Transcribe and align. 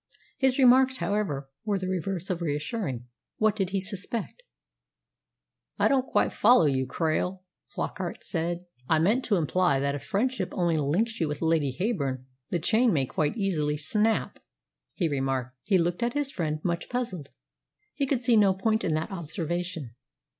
His 0.39 0.57
remarks, 0.57 0.97
however, 0.97 1.47
were 1.63 1.77
the 1.77 1.87
reverse 1.87 2.31
of 2.31 2.41
reassuring. 2.41 3.05
What 3.37 3.55
did 3.55 3.69
he 3.69 3.79
suspect? 3.79 4.41
"I 5.77 5.87
don't 5.87 6.07
quite 6.07 6.33
follow 6.33 6.65
you, 6.65 6.87
Krail," 6.87 7.41
Flockart 7.67 8.23
said. 8.23 8.65
"I 8.89 8.97
meant 8.97 9.23
to 9.25 9.35
imply 9.35 9.79
that 9.79 9.93
if 9.93 10.03
friendship 10.03 10.49
only 10.53 10.77
links 10.79 11.19
you 11.21 11.27
with 11.27 11.43
Lady 11.43 11.77
Heyburn, 11.79 12.25
the 12.49 12.57
chain 12.57 12.91
may 12.91 13.05
quite 13.05 13.37
easily 13.37 13.77
snap," 13.77 14.39
he 14.95 15.07
remarked. 15.07 15.55
He 15.61 15.77
looked 15.77 16.01
at 16.01 16.13
his 16.13 16.31
friend, 16.31 16.61
much 16.63 16.89
puzzled. 16.89 17.29
He 17.93 18.07
could 18.07 18.21
see 18.21 18.35
no 18.37 18.55
point 18.55 18.83
in 18.83 18.95
that 18.95 19.11
observation. 19.11 19.91